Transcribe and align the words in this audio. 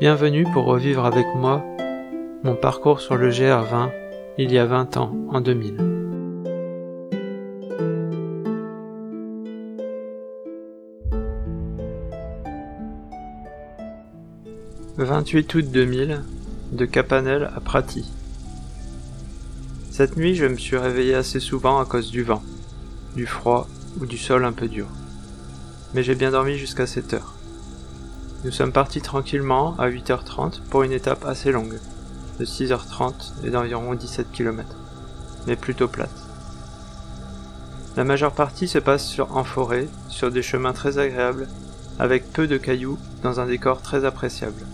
Bienvenue 0.00 0.44
pour 0.52 0.66
revivre 0.66 1.04
avec 1.06 1.26
moi 1.34 1.64
mon 2.44 2.54
parcours 2.54 3.00
sur 3.00 3.16
le 3.16 3.30
GR20 3.32 3.90
il 4.38 4.52
y 4.52 4.58
a 4.58 4.64
20 4.64 4.96
ans, 4.96 5.12
en 5.30 5.40
2000. 5.40 5.74
Le 14.96 15.04
28 15.04 15.54
août 15.56 15.64
2000, 15.68 16.22
de 16.70 16.84
Capanel 16.84 17.50
à 17.56 17.58
Prati. 17.58 18.08
Cette 19.90 20.16
nuit, 20.16 20.36
je 20.36 20.46
me 20.46 20.56
suis 20.58 20.76
réveillé 20.76 21.16
assez 21.16 21.40
souvent 21.40 21.80
à 21.80 21.84
cause 21.84 22.12
du 22.12 22.22
vent, 22.22 22.44
du 23.16 23.26
froid 23.26 23.66
ou 24.00 24.06
du 24.06 24.16
sol 24.16 24.44
un 24.44 24.52
peu 24.52 24.68
dur. 24.68 24.86
Mais 25.92 26.04
j'ai 26.04 26.14
bien 26.14 26.30
dormi 26.30 26.56
jusqu'à 26.56 26.86
7 26.86 27.14
heures. 27.14 27.37
Nous 28.44 28.52
sommes 28.52 28.70
partis 28.70 29.00
tranquillement 29.00 29.74
à 29.78 29.90
8h30 29.90 30.60
pour 30.70 30.84
une 30.84 30.92
étape 30.92 31.24
assez 31.24 31.50
longue, 31.50 31.80
de 32.38 32.44
6h30 32.44 33.44
et 33.44 33.50
d'environ 33.50 33.94
17 33.94 34.30
km, 34.30 34.76
mais 35.48 35.56
plutôt 35.56 35.88
plate. 35.88 36.08
La 37.96 38.04
majeure 38.04 38.30
partie 38.32 38.68
se 38.68 38.78
passe 38.78 39.04
sur, 39.04 39.36
en 39.36 39.42
forêt, 39.42 39.88
sur 40.08 40.30
des 40.30 40.42
chemins 40.42 40.72
très 40.72 40.98
agréables, 40.98 41.48
avec 41.98 42.32
peu 42.32 42.46
de 42.46 42.58
cailloux, 42.58 42.96
dans 43.24 43.40
un 43.40 43.46
décor 43.46 43.82
très 43.82 44.04
appréciable. 44.04 44.64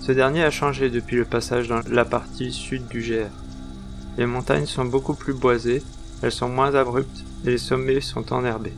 Ce 0.00 0.12
dernier 0.12 0.44
a 0.44 0.50
changé 0.52 0.90
depuis 0.90 1.16
le 1.16 1.24
passage 1.24 1.66
dans 1.66 1.80
la 1.90 2.04
partie 2.04 2.52
sud 2.52 2.86
du 2.86 3.00
GR. 3.00 3.30
Les 4.16 4.26
montagnes 4.26 4.66
sont 4.66 4.84
beaucoup 4.84 5.14
plus 5.14 5.34
boisées, 5.34 5.82
elles 6.22 6.30
sont 6.30 6.48
moins 6.48 6.76
abruptes 6.76 7.24
et 7.44 7.50
les 7.50 7.58
sommets 7.58 8.00
sont 8.00 8.32
enherbés. 8.32 8.74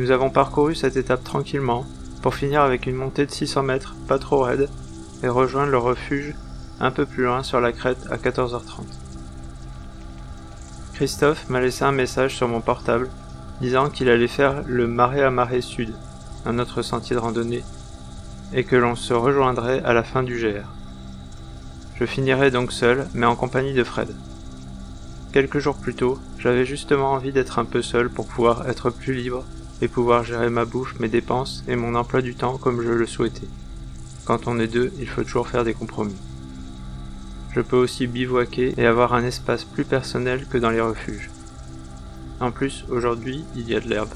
Nous 0.00 0.12
avons 0.12 0.30
parcouru 0.30 0.74
cette 0.74 0.96
étape 0.96 1.22
tranquillement, 1.22 1.84
pour 2.22 2.34
finir 2.34 2.62
avec 2.62 2.86
une 2.86 2.94
montée 2.94 3.26
de 3.26 3.30
600 3.30 3.64
mètres 3.64 3.94
pas 4.08 4.18
trop 4.18 4.40
raide, 4.40 4.70
et 5.22 5.28
rejoindre 5.28 5.70
le 5.70 5.76
refuge 5.76 6.34
un 6.80 6.90
peu 6.90 7.04
plus 7.04 7.24
loin 7.24 7.42
sur 7.42 7.60
la 7.60 7.70
crête 7.70 8.06
à 8.08 8.16
14h30. 8.16 8.84
Christophe 10.94 11.50
m'a 11.50 11.60
laissé 11.60 11.84
un 11.84 11.92
message 11.92 12.34
sur 12.34 12.48
mon 12.48 12.62
portable 12.62 13.10
disant 13.60 13.90
qu'il 13.90 14.08
allait 14.08 14.26
faire 14.26 14.62
le 14.66 14.86
marais 14.86 15.22
à 15.22 15.30
marée 15.30 15.60
sud, 15.60 15.92
un 16.46 16.58
autre 16.58 16.80
sentier 16.80 17.14
de 17.14 17.20
randonnée, 17.20 17.62
et 18.54 18.64
que 18.64 18.76
l'on 18.76 18.96
se 18.96 19.12
rejoindrait 19.12 19.82
à 19.84 19.92
la 19.92 20.02
fin 20.02 20.22
du 20.22 20.38
GR. 20.38 20.66
Je 21.96 22.06
finirai 22.06 22.50
donc 22.50 22.72
seul, 22.72 23.06
mais 23.12 23.26
en 23.26 23.36
compagnie 23.36 23.74
de 23.74 23.84
Fred. 23.84 24.08
Quelques 25.34 25.58
jours 25.58 25.76
plus 25.76 25.94
tôt, 25.94 26.18
j'avais 26.38 26.64
justement 26.64 27.12
envie 27.12 27.32
d'être 27.32 27.58
un 27.58 27.66
peu 27.66 27.82
seul 27.82 28.08
pour 28.08 28.26
pouvoir 28.26 28.66
être 28.66 28.88
plus 28.88 29.12
libre 29.12 29.44
et 29.82 29.88
pouvoir 29.88 30.24
gérer 30.24 30.50
ma 30.50 30.64
bouffe, 30.64 30.98
mes 31.00 31.08
dépenses 31.08 31.64
et 31.68 31.76
mon 31.76 31.94
emploi 31.94 32.22
du 32.22 32.34
temps 32.34 32.58
comme 32.58 32.82
je 32.82 32.90
le 32.90 33.06
souhaitais. 33.06 33.48
Quand 34.24 34.46
on 34.46 34.58
est 34.58 34.68
deux, 34.68 34.92
il 34.98 35.08
faut 35.08 35.22
toujours 35.22 35.48
faire 35.48 35.64
des 35.64 35.74
compromis. 35.74 36.16
Je 37.52 37.60
peux 37.60 37.76
aussi 37.76 38.06
bivouaquer 38.06 38.74
et 38.76 38.86
avoir 38.86 39.14
un 39.14 39.24
espace 39.24 39.64
plus 39.64 39.84
personnel 39.84 40.46
que 40.46 40.58
dans 40.58 40.70
les 40.70 40.80
refuges. 40.80 41.30
En 42.38 42.52
plus, 42.52 42.84
aujourd'hui, 42.88 43.44
il 43.56 43.68
y 43.68 43.74
a 43.74 43.80
de 43.80 43.88
l'herbe. 43.88 44.14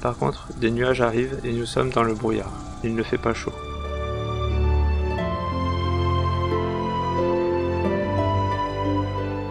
Par 0.00 0.16
contre, 0.16 0.48
des 0.58 0.70
nuages 0.70 1.00
arrivent 1.00 1.38
et 1.44 1.52
nous 1.52 1.66
sommes 1.66 1.90
dans 1.90 2.02
le 2.02 2.14
brouillard. 2.14 2.52
Il 2.82 2.94
ne 2.94 3.02
fait 3.02 3.18
pas 3.18 3.34
chaud. 3.34 3.52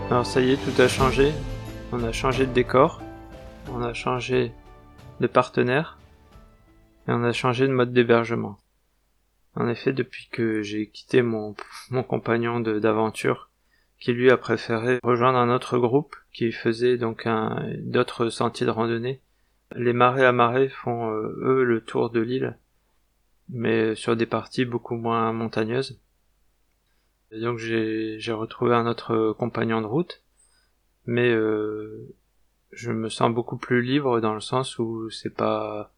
Alors 0.09 0.25
ça 0.25 0.41
y 0.41 0.51
est, 0.51 0.57
tout 0.57 0.81
a 0.81 0.87
changé. 0.87 1.31
On 1.91 2.03
a 2.03 2.11
changé 2.11 2.45
de 2.45 2.53
décor. 2.53 3.01
On 3.73 3.81
a 3.81 3.93
changé 3.93 4.53
de 5.19 5.27
partenaire 5.27 5.97
et 7.07 7.11
on 7.11 7.23
a 7.23 7.31
changé 7.31 7.67
de 7.67 7.73
mode 7.73 7.93
d'hébergement. 7.93 8.57
En 9.55 9.67
effet, 9.67 9.93
depuis 9.93 10.29
que 10.31 10.61
j'ai 10.61 10.89
quitté 10.89 11.21
mon, 11.21 11.55
mon 11.91 12.03
compagnon 12.03 12.59
d'aventure, 12.59 13.49
qui 13.99 14.13
lui 14.13 14.31
a 14.31 14.37
préféré 14.37 14.99
rejoindre 15.03 15.37
un 15.37 15.53
autre 15.53 15.77
groupe 15.77 16.15
qui 16.33 16.51
faisait 16.51 16.97
donc 16.97 17.27
d'autres 17.79 18.29
sentiers 18.29 18.65
de 18.65 18.71
randonnée, 18.71 19.21
les 19.75 19.93
marais 19.93 20.25
à 20.25 20.31
marée 20.31 20.69
font 20.69 21.11
euh, 21.11 21.35
eux 21.41 21.63
le 21.63 21.81
tour 21.81 22.09
de 22.09 22.19
l'île, 22.19 22.57
mais 23.49 23.95
sur 23.95 24.15
des 24.15 24.25
parties 24.25 24.65
beaucoup 24.65 24.95
moins 24.95 25.31
montagneuses. 25.33 25.99
Donc 27.31 27.57
j'ai 27.57 28.19
retrouvé 28.31 28.75
un 28.75 28.85
autre 28.85 29.33
compagnon 29.39 29.81
de 29.81 29.87
route, 29.87 30.21
mais 31.05 31.31
euh, 31.31 32.13
je 32.75 32.91
me 32.91 33.09
sens 33.09 33.33
beaucoup 33.33 33.57
plus 33.57 33.81
libre 33.81 34.19
dans 34.19 34.33
le 34.33 34.41
sens 34.41 34.79
où 34.79 35.09
c'est 35.09 35.33
pas 35.33 35.93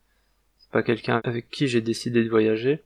c'est 0.57 0.71
pas 0.71 0.83
quelqu'un 0.83 1.21
avec 1.23 1.49
qui 1.49 1.67
j'ai 1.67 1.81
décidé 1.81 2.23
de 2.23 2.29
voyager. 2.29 2.83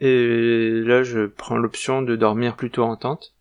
Et 0.00 0.82
là, 0.84 1.02
je 1.02 1.26
prends 1.26 1.56
l'option 1.56 2.02
de 2.02 2.16
dormir 2.16 2.56
plutôt 2.56 2.82
en 2.82 2.96
tente, 2.96 3.34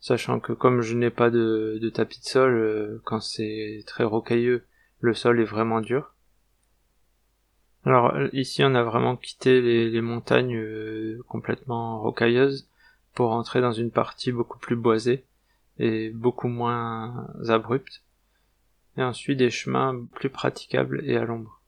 sachant 0.00 0.40
que 0.40 0.52
comme 0.52 0.80
je 0.80 0.94
n'ai 0.94 1.10
pas 1.10 1.30
de, 1.30 1.90
tapis 1.92 2.20
de 2.20 2.24
sol, 2.24 2.54
euh, 2.54 3.02
quand 3.04 3.20
c'est 3.20 3.82
très 3.86 4.04
rocailleux, 4.04 4.64
le 5.00 5.14
sol 5.14 5.40
est 5.40 5.44
vraiment 5.44 5.80
dur. 5.80 6.14
Alors 7.84 8.14
ici, 8.32 8.62
on 8.64 8.74
a 8.74 8.82
vraiment 8.82 9.16
quitté 9.16 9.60
les, 9.60 9.90
les 9.90 10.00
montagnes 10.00 10.56
euh, 10.56 11.22
complètement 11.28 12.00
rocailleuses 12.00 12.68
pour 13.14 13.32
entrer 13.32 13.60
dans 13.60 13.72
une 13.72 13.90
partie 13.90 14.32
beaucoup 14.32 14.58
plus 14.58 14.76
boisée 14.76 15.24
et 15.78 16.10
beaucoup 16.10 16.48
moins 16.48 17.28
abrupte 17.48 18.02
et 18.96 19.02
ensuite 19.02 19.38
des 19.38 19.50
chemins 19.50 20.06
plus 20.14 20.30
praticables 20.30 21.02
et 21.04 21.16
à 21.16 21.24
l'ombre. 21.24 21.62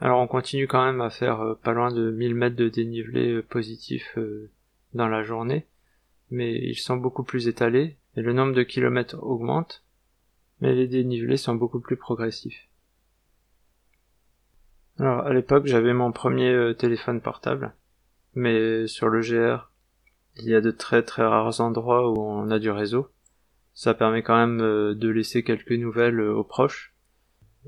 Alors 0.00 0.20
on 0.20 0.28
continue 0.28 0.68
quand 0.68 0.84
même 0.84 1.00
à 1.00 1.10
faire 1.10 1.40
euh, 1.40 1.54
pas 1.54 1.72
loin 1.72 1.90
de 1.90 2.10
1000 2.10 2.34
mètres 2.34 2.56
de 2.56 2.68
dénivelé 2.68 3.32
euh, 3.32 3.42
positif 3.42 4.16
euh, 4.16 4.50
dans 4.94 5.08
la 5.08 5.22
journée, 5.22 5.66
mais 6.30 6.54
ils 6.54 6.78
sont 6.78 6.96
beaucoup 6.96 7.24
plus 7.24 7.48
étalés 7.48 7.96
et 8.16 8.22
le 8.22 8.32
nombre 8.32 8.54
de 8.54 8.62
kilomètres 8.62 9.16
augmente, 9.20 9.82
mais 10.60 10.74
les 10.74 10.86
dénivelés 10.86 11.36
sont 11.36 11.56
beaucoup 11.56 11.80
plus 11.80 11.96
progressifs. 11.96 12.68
Alors 14.98 15.26
à 15.26 15.32
l'époque 15.32 15.66
j'avais 15.66 15.94
mon 15.94 16.12
premier 16.12 16.74
téléphone 16.76 17.20
portable, 17.20 17.74
mais 18.34 18.86
sur 18.86 19.08
le 19.08 19.20
GR 19.20 19.70
il 20.36 20.48
y 20.48 20.54
a 20.54 20.60
de 20.60 20.70
très 20.70 21.02
très 21.02 21.24
rares 21.24 21.60
endroits 21.60 22.10
où 22.10 22.20
on 22.20 22.50
a 22.50 22.60
du 22.60 22.70
réseau, 22.70 23.10
ça 23.78 23.94
permet 23.94 24.24
quand 24.24 24.36
même 24.36 24.60
euh, 24.60 24.92
de 24.96 25.08
laisser 25.08 25.44
quelques 25.44 25.70
nouvelles 25.70 26.18
euh, 26.18 26.34
aux 26.34 26.42
proches, 26.42 26.96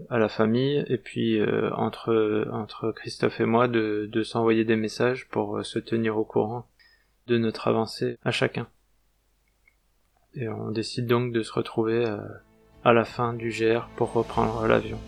à 0.09 0.19
la 0.19 0.29
famille, 0.29 0.85
et 0.89 0.99
puis 0.99 1.39
euh, 1.39 1.71
entre, 1.75 2.49
entre 2.51 2.91
Christophe 2.91 3.39
et 3.39 3.45
moi 3.45 3.69
de, 3.69 4.09
de 4.11 4.23
s'envoyer 4.25 4.65
des 4.65 4.75
messages 4.75 5.29
pour 5.29 5.65
se 5.65 5.79
tenir 5.79 6.19
au 6.19 6.25
courant 6.25 6.67
de 7.29 7.39
notre 7.39 7.69
avancée 7.69 8.19
à 8.25 8.33
chacun. 8.33 8.67
Et 10.35 10.49
on 10.49 10.73
décide 10.73 11.07
donc 11.07 11.33
de 11.33 11.43
se 11.43 11.53
retrouver 11.53 12.05
à 12.83 12.93
la 12.93 13.05
fin 13.05 13.33
du 13.33 13.51
GR 13.51 13.89
pour 13.95 14.13
reprendre 14.13 14.67
l'avion. 14.67 14.99